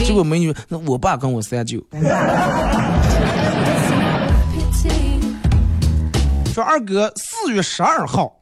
[0.05, 1.83] 结果美女，那我爸跟我三舅。
[6.53, 8.35] 说二哥，四月十二号，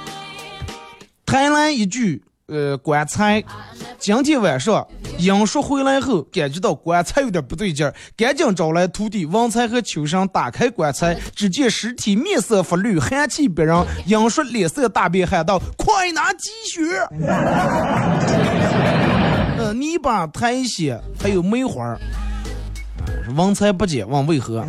[1.26, 2.22] 台南一句。
[2.48, 3.44] 呃，棺材，
[3.98, 4.86] 今天晚上
[5.18, 13.86] 阴叔回来后，感觉到棺材有点不对劲儿，赶紧找来徒弟王才和秋生打开棺材，只见尸体面色发绿，寒气逼人。
[14.06, 17.06] 阴叔脸色大变，喊道：“快拿积雪！”
[19.58, 21.98] 呃，泥巴、苔藓还有梅花。
[23.36, 24.64] 王才不解，问为何？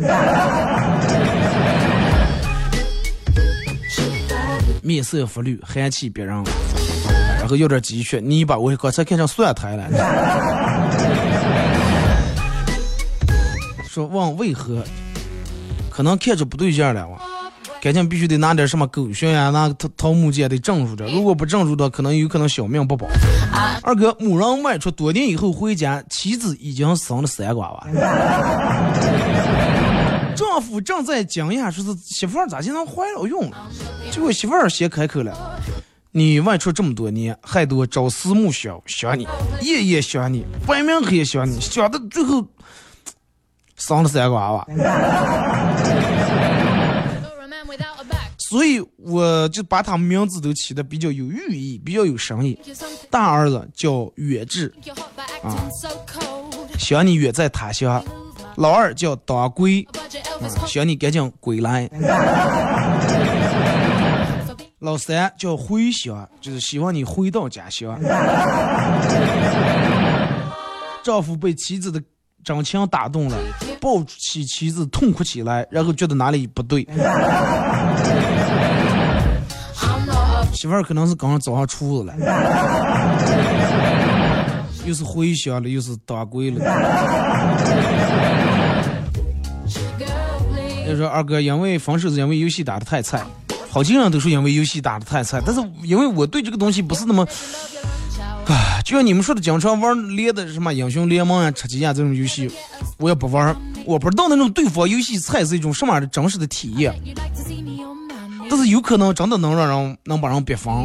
[4.82, 6.44] 面色发绿，寒气逼人。
[7.56, 9.88] 有点积蓄，你把我刚才看成蒜苔了。
[13.88, 14.84] 说问为何？
[15.90, 17.18] 可能看着不对劲了，哇！
[17.82, 21.06] 赶紧必须得拿点什么狗血呀，拿桃桃木剑得镇住着。
[21.06, 23.06] 如果不镇住的，可能有可能小命不保。
[23.82, 27.86] 二哥，某人外出多年以后回家，妻子已经生了三个娃娃。
[30.36, 33.66] 丈夫正在惊讶，说是媳妇儿咋就能怀了孕了？
[34.10, 35.60] 结果媳妇儿先开口了。
[36.12, 39.28] 你外出这么多年，还多朝思暮想，想你，
[39.60, 42.44] 夜夜想你，白明黑夜想你，想的最后
[43.76, 44.66] 生了三个娃娃。
[48.38, 52.58] 所以我就把他们名字都起的比较有寓意，比较有深意。
[53.08, 54.74] 大儿子叫远志，
[55.44, 55.54] 啊，
[56.76, 58.02] 想你远在他乡；
[58.56, 59.86] 老二叫当归，
[60.66, 61.88] 想你赶紧归来。
[64.80, 68.00] 老三叫回乡，就是希望你回到家乡。
[71.02, 72.02] 丈夫被妻子的
[72.42, 73.36] 真情打动了，
[73.78, 76.82] 抱起妻子痛哭起来，然后觉得哪里不对。
[80.54, 82.14] 媳妇儿可能是刚刚早上出子了，
[84.86, 86.58] 又是回乡了，又是当归了。
[90.86, 93.22] 就说二哥，因为分手是因为游戏打的太菜。
[93.70, 97.24] 好几个人都说因为游戏打的太菜，但是因为我对这个东西不是那么，
[98.46, 102.50] 唉，就像你们说的，经常玩儿连的什么英雄联盟啊、吃鸡啊这种游戏，
[102.98, 106.92] 我也不玩儿，我不知道那种对方游戏菜是一种什么样的真实的体验，
[108.50, 110.84] 但是有可能真的能让人能把人逼疯，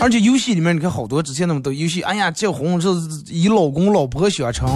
[0.00, 2.88] 而且游戏里面你看好多之前那么多游戏，哎呀结婚是
[3.28, 4.66] 以老公老婆相称，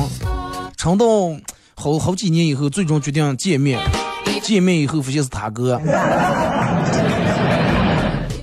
[0.76, 1.06] 撑到
[1.74, 3.80] 好好几年以后，最终决定见面。
[4.39, 5.81] 见面以后发现是他哥，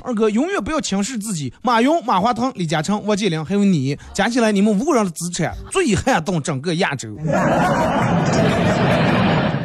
[0.04, 1.54] 二哥永远不要轻视自己。
[1.62, 7.10] 马云、马化腾、李嘉诚、王健林，还有你，加起来你们五个人的资产最撼动整个亚洲。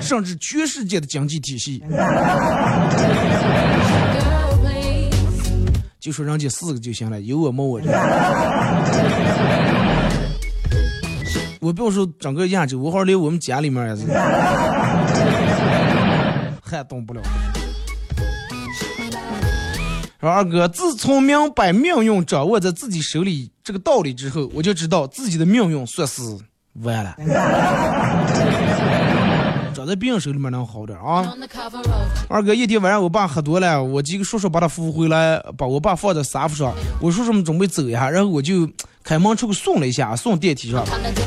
[0.00, 1.82] 甚至全世界的经济体系。
[6.00, 7.88] 就说人家四个就行了，有我没我这。
[11.60, 14.02] 我不要说整个亚洲，我好连我们家里面也是，
[16.76, 17.20] 还动不了。
[20.20, 26.22] 说二哥，自从明白命运掌握在自己手里这个道理之后，我就知道自己的命运算是
[26.74, 27.16] 完了。
[29.74, 31.34] 长在别人手里面能好点啊。
[32.28, 38.70] 二哥，一天晚上我爸喝多了，我几个叔叔把他扶回来，把我爸放在沙发上，我叔叔们准备走一下，然后我就
[39.02, 40.84] 开门出去送了一下，送电梯上，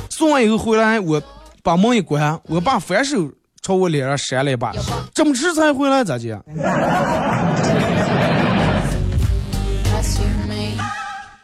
[0.09, 1.21] 送完以后回来，我
[1.61, 3.29] 把门一关，我爸反手
[3.65, 4.71] 朝我脸上扇了一把，
[5.11, 6.39] 这么迟才回来咋的.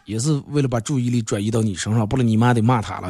[0.05, 3.09] 也是为了把注意力转移到你身上，不然你妈得骂他了。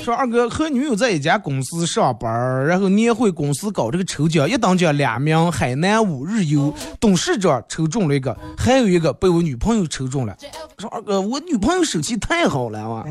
[0.00, 10.36] 说二哥和女友在一家公司上班，然后年会公司搞这个抽奖，一等奖两名海南五日游，董事长抽中了一个，还有一个被我女朋友抽中了。
[10.78, 13.04] 说二哥，我女朋友手气太好了哇.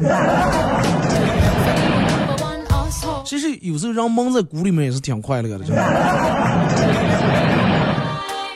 [3.26, 5.82] 其实有时候人蒙在鼓里面也是挺快乐的，真的。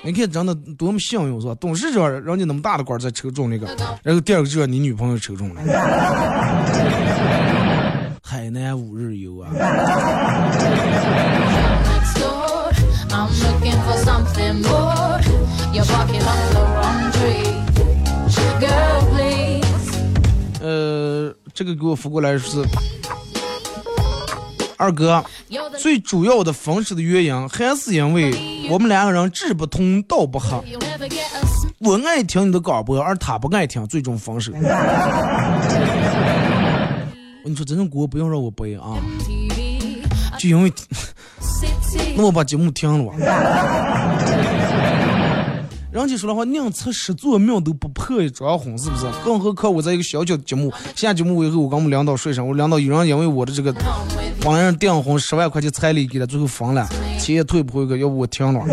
[0.01, 1.53] 你看，真的多么幸运是吧？
[1.59, 3.67] 董事长让你那么大的官儿才抽中那个，
[4.01, 5.61] 然后第二个就让你女朋友抽中了。
[8.23, 9.49] 海南五日游啊.
[20.61, 22.63] 呃，这个给我发过来是
[24.79, 25.21] 二哥，
[25.77, 28.33] 最主要的分手的原因还是因为
[28.69, 30.63] 我们两个人志不同道不合。
[31.79, 34.53] 我爱听你的广播，而他不爱听，最终分手。
[37.41, 38.95] 我跟你说，这种锅不用让我背啊，
[40.37, 40.71] 就因为
[42.15, 43.17] 那我把节目停了吧。
[45.91, 49.05] 人家说的话，宁拆十座庙都不破一桩婚，是不是？
[49.25, 53.73] 更何况我在一个小小节目，下节目以后，我跟我们领导说一声，我领导有人因为我的这个
[54.39, 56.87] 帮人订婚十万块钱彩礼给他，最后分了，
[57.19, 58.63] 钱也退不回去，要不我停了。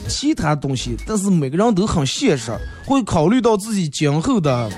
[0.08, 2.52] 其他东西，但是每个人都很现实，
[2.86, 4.70] 会考虑到自己今后的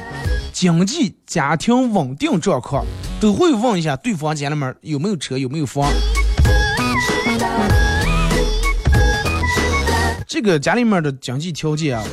[0.54, 2.86] 经济、家庭稳定状况，
[3.20, 5.92] 都会问一下对方家里面有没有车，有没有房。
[10.26, 12.04] 这个家里面的经济条件啊，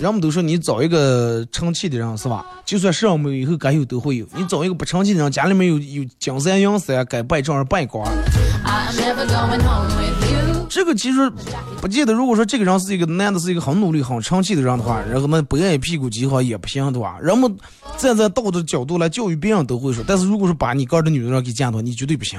[0.00, 2.44] 人们都说你找一个成器的人是吧？
[2.64, 4.26] 就算是没有，以后该有都会有。
[4.36, 8.06] 你找一个不成器的人，家里面有有金山银山，该败正儿败光。
[10.68, 11.30] 这个其实
[11.80, 12.12] 不见得。
[12.12, 17.16] 如果说这个人是一个男的，是一个很努力、很成器的人的话，然后那不爱屁股挤好也不行，对吧？
[17.22, 17.56] 人们
[17.96, 22.38] 站在道德角度来教育别人都会说，但是如果说把你个儿的女人给嫁到，你绝对不行，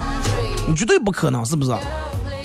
[0.67, 1.71] 你绝对不可能，是不是？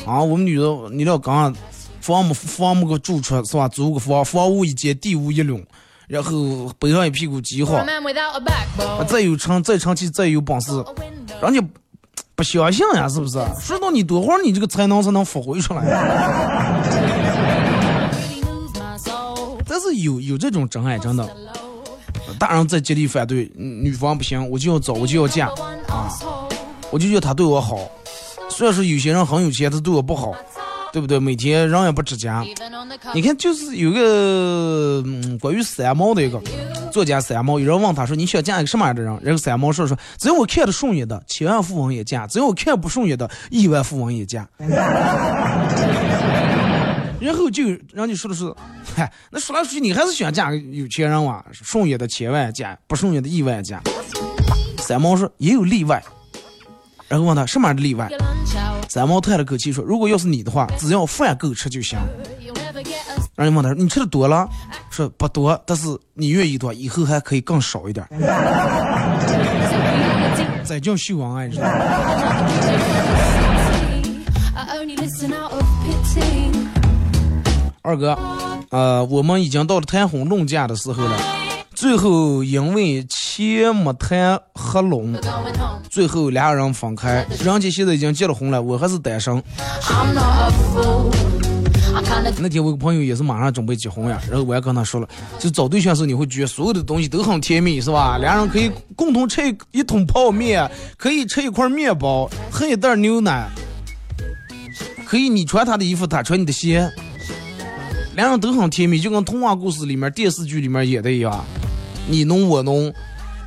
[0.06, 1.54] 啊，我们女的，你要刚
[2.02, 3.68] 房木房木个住处是吧？
[3.68, 5.64] 租个房，房屋一间，地屋一垄，
[6.08, 9.06] 然后背上一屁股鸡 For 好 a，man without a backbone.
[9.06, 10.84] 再有成再成器再有本事，
[11.40, 11.62] 人家
[12.34, 13.38] 不相信呀，是不是？
[13.60, 15.82] 说到你多会儿，你这个才能才能发挥出来。
[19.64, 21.26] 但是有有这种真爱，真的，
[22.38, 25.48] 大人在极力反对，嗯女方不行，我就要走，我就要嫁
[25.86, 26.50] asshole.
[26.90, 27.78] 我就要他对我好。
[28.50, 30.34] 虽然说有些人很有钱，他对我不好，
[30.92, 31.18] 对不对？
[31.18, 32.42] 每天人也不指甲。
[32.44, 33.14] Even on the cover.
[33.14, 36.40] 你看，就是有个嗯，关于三毛的一个
[36.92, 44.46] 作家三毛，有人问他说：“你想嫁一个什么样的人？”然后三毛说：“说只要我看得顺眼的，千万富翁也嫁；只要我看不顺眼的，亿万富翁也嫁。
[47.18, 48.52] ”然后就人家说的是，
[48.96, 51.42] 嗨，那说来说去，你还是想嫁个有钱人哇？
[51.52, 53.80] 顺眼的千万嫁，不顺眼的亿万嫁。
[54.78, 56.02] 三毛说也有例外，
[57.12, 58.08] 然后问他什么样的例外.
[58.88, 61.98] 三毛叹了口气说：“如果要是你的话，只要饭够吃就行。”
[63.36, 64.48] 然后问他说：“你吃的多了？”
[64.88, 68.06] 说不多，但是你愿意的话，以后还可以更少一点。
[70.64, 71.70] 再叫秀恩爱，知道吗
[74.56, 76.50] ？I only listen out of pity.
[77.82, 78.18] 二哥，
[78.70, 81.14] 呃，我们已经到了谈婚论嫁的时候了，
[81.74, 85.18] 最后因为钱没谈合拢，
[85.88, 87.26] 最后俩人分开。
[87.42, 89.42] 人家现在已经结了婚了，我还是单身。
[92.38, 95.08] 那天我有个朋友也是马上准备结婚呀，然后我还跟他说了，
[95.38, 98.18] 就找对象的时候你会觉得所有的东西都很甜蜜，是吧？
[98.18, 103.48] 俩人可以共同吃一一桶泡面，可以吃一块面包，喝一袋牛奶。
[105.06, 106.86] 可以你穿他的衣服，他穿你的鞋，
[108.14, 111.42] 两人都很甜蜜，就跟童话故事里面、电视剧里面演的一样，
[112.06, 112.92] 你侬我侬。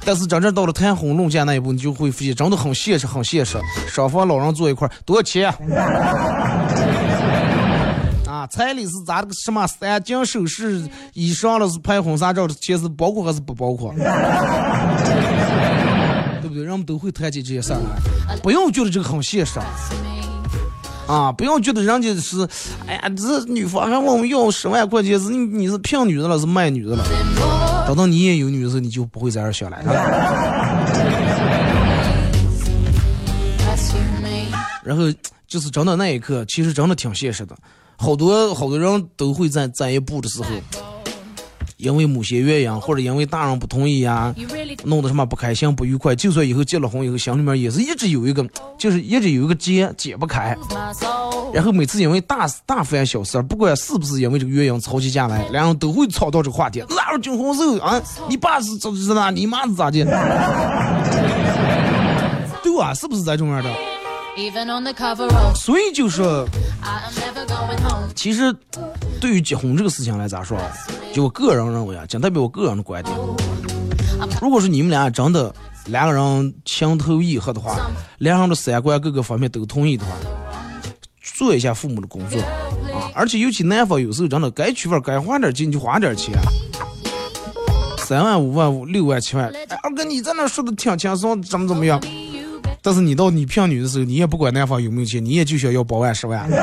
[0.05, 3.57] 但是真正到了谈婚论嫁那一步，你就会发现真的很现实，很现实。
[3.87, 5.51] 双方老人坐一块儿，多少钱？
[8.27, 13.91] 啊，彩礼是咋的个什么三金首饰以上了是拍婚纱照的钱是包括还是不包括？
[16.41, 16.63] 对不对？
[16.63, 17.79] 人们都会谈起这些事儿
[18.27, 19.59] 来，不用觉得这个很现实。
[21.07, 22.47] 啊，不要觉得人家是，
[22.87, 27.03] 哎呀，这女方还问我们要十万块钱，是你你是骗女的了，是卖女的了。
[27.87, 29.77] 等到你也有女的时候，你就不会在这儿想了。
[34.83, 35.03] 然后
[35.47, 37.55] 就是真的那一刻，其实真的挺现实的，
[37.97, 40.49] 好多好多人都会在在一步的时候。
[41.77, 44.33] 因为某些原因，或者因为大人不同意呀，
[44.83, 48.47] 弄得什么不开心、不愉快，就算以后结了婚以后，心里面也是一直有一个，
[48.77, 50.55] 就是一直有一个结解不开。
[51.53, 56.83] 然后每次因为大大凡小事，不管是不是因为这个原因吵起架来，两人都会吵到这个话题。
[56.89, 58.01] 哪有结婚时候啊？
[58.29, 59.29] 你爸是咋是咋？
[59.31, 60.03] 你妈是咋的？
[62.63, 63.69] 对啊，是不是这种样的？
[65.55, 66.45] 所以就说，
[68.13, 68.53] 其实
[69.21, 70.57] 对于结婚这个事情来咋说？
[71.13, 73.15] 就我个人认为啊，仅代表我个人的观点。
[74.41, 75.53] 如果说你们俩真的
[75.85, 80.11] 两个人情投意合的话，两人的三观各个方面都同意的话，
[81.21, 83.09] 做一下父母的工作啊！
[83.15, 86.33] 而且尤其男方有时候真的该娶份该花点钱就花点钱，
[87.99, 89.49] 三万五万五六万七万，
[89.81, 92.01] 二哥你在那说的挺轻松，怎么怎么样？
[92.85, 96.39] 但是你到你骗女的时候，你也不管男方有没有钱，你也就想要八万十万。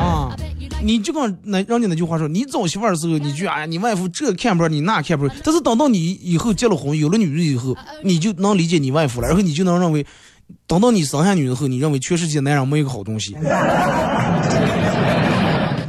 [0.00, 0.34] 啊，
[0.82, 5.36] 你就跟那人家那句话说，你找媳妇儿的时候，你就哎呀，你外父这看不上，你那看不上。
[5.44, 10.06] 但是等到你以后结了婚，有了女人以后，你就能理解你外父了，然后你就能认为，
[10.66, 13.36] 等到你生下女的后，你认为全世界男人没有个好东西。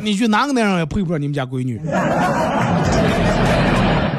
[0.03, 1.79] 你觉得哪个男人也配不上你们家闺女？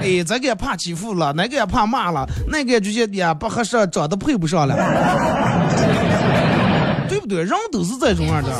[0.00, 4.74] 哎，这个也怕欺负了，那个也怕骂了，那个就觉得呀不合适，长得配不上了，
[7.08, 7.42] 对不对？
[7.42, 8.50] 人都是这种样的，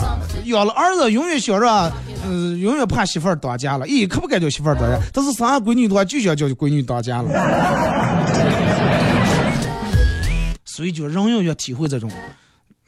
[0.45, 1.93] 养了儿子永远想着，
[2.27, 3.87] 嗯，永远怕媳妇儿当家了。
[3.87, 7.31] 咦，可不敢叫媳妇儿当家，但是生闺女的话，就想叫闺女当家了。
[10.65, 12.11] 所以就人永远体会这种，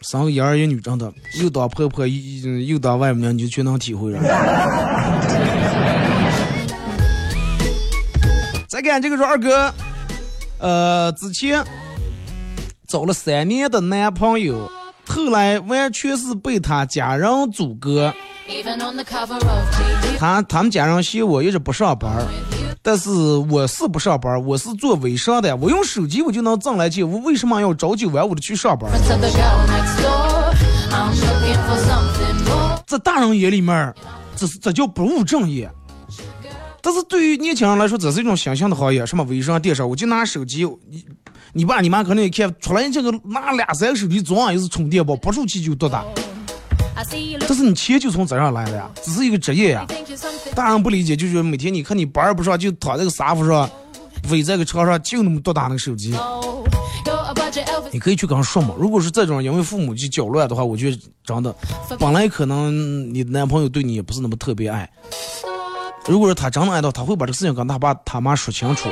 [0.03, 4.21] 生个一儿一女真的，又当婆婆又又当外母娘，你就全能体会了。
[8.73, 9.71] 再看这个说二哥，
[10.57, 11.63] 呃，之前
[12.89, 14.67] 找了三年的男朋友，
[15.07, 18.11] 后来完全是被他家人阻隔。
[20.19, 22.25] 他他们家人嫌我一直不上班，
[22.81, 23.11] 但是
[23.51, 28.91] 我是不上班，我是做微商的，我用手机我就能挣来钱，我为什么要朝九晚五的去上班？
[32.87, 33.95] 在大人眼里面，
[34.35, 35.71] 这是这叫不务正业。
[36.83, 41.05] 但是对于年轻人来说，这是一种新兴的行业，什么微商、电商，我就拿手机，你
[41.53, 46.05] 你爸你妈可能也看出来，这个拿两三个手机，总样也是充电宝，不出去就多大。
[47.49, 49.87] 但是你钱就从这上来的呀，只是一个职业呀。
[50.55, 53.71] 大人不理解，就是每天你看你班儿不上，就躺在个沙发上，
[54.31, 56.15] 围在个床上，就那么多大那个手机。
[57.93, 58.75] 你可以去跟他说嘛。
[58.79, 61.55] 如果是这种因为父母去搅乱的话，我觉得真的，
[61.99, 64.89] 本来可能你男朋友对你也不是那么特别爱。
[66.09, 68.89] 如果说他真的爱到，他会把这个事情跟他爸他妈说清楚，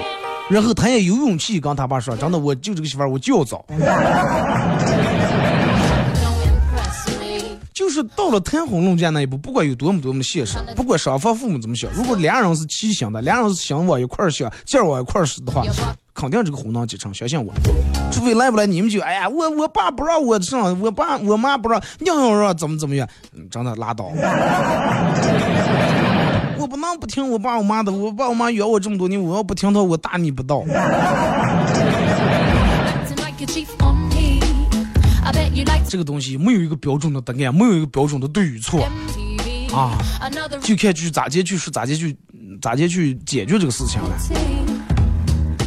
[0.48, 3.64] 然后他也有勇气跟他爸说，真的，我就这个媳妇儿，我就要找。
[7.74, 15.64] 就是到了谈婚论嫁那一步，不管有多么多么现实，不管双方父母怎么想，如果俩人是齐心的，俩人是想往一块儿想，劲儿往一块儿使的话，
[16.14, 17.12] 肯定这个婚能结成。
[17.12, 17.52] 相信我，
[18.12, 23.08] 除非来不来你们就哎呀，我我爸不让我上，我爸我妈不让，硬要让怎么怎么样，
[23.50, 24.12] 真的拉倒。
[26.60, 30.62] 我不能不听我爸我妈的，我爸我妈养我这么多年，我要不听他，我大逆不道。
[35.88, 38.86] 这个东西没有一个标准的答案，没有一个标准的对与错
[39.72, 39.98] 啊，
[40.62, 42.14] 就看去咋接去说咋接去
[42.60, 44.69] 咋接去解决这个事情了。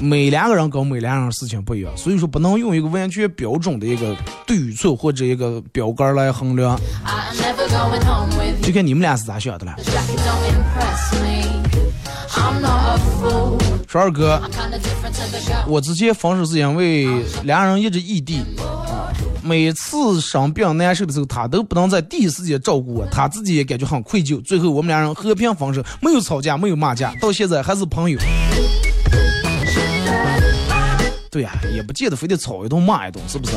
[0.03, 4.13] 每两个人跟每两个人事情不一样，所以说不能用一个完全标准的一个
[4.45, 6.77] 对与错或者一个标杆来衡量。
[8.61, 9.73] 就看你们俩是咋想的了。
[13.87, 14.41] 说二哥，
[15.67, 17.07] 我之前分手是因为
[17.43, 18.41] 两人一直异地，
[19.41, 24.43] 每次生病难受的时候，他都不能在第一时间照顾我，他自己也感觉很愧疚。
[24.43, 28.19] 最后我们俩人和平分手，没有吵架，没有骂架，到现在还是朋友。
[31.33, 33.53] 对呀，也不见得非得吵一顿骂一顿，是不是？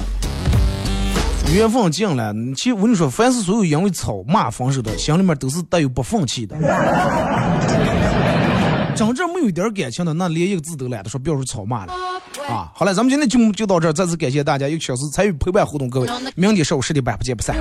[1.54, 6.56] 缘分尽了，其实我跟你说，凡是所有因为吵骂分手的，心里面都是带有不放弃的。
[8.96, 11.92] 真正没有一点感情的，那连一个字都懒得说，不要说吵骂了
[12.48, 12.72] 啊！
[12.74, 17.54] 好了，咱们今天节目就到这儿，再次感谢大家一个小时参与陪伴互动，各位，明天上午十点半不见不散。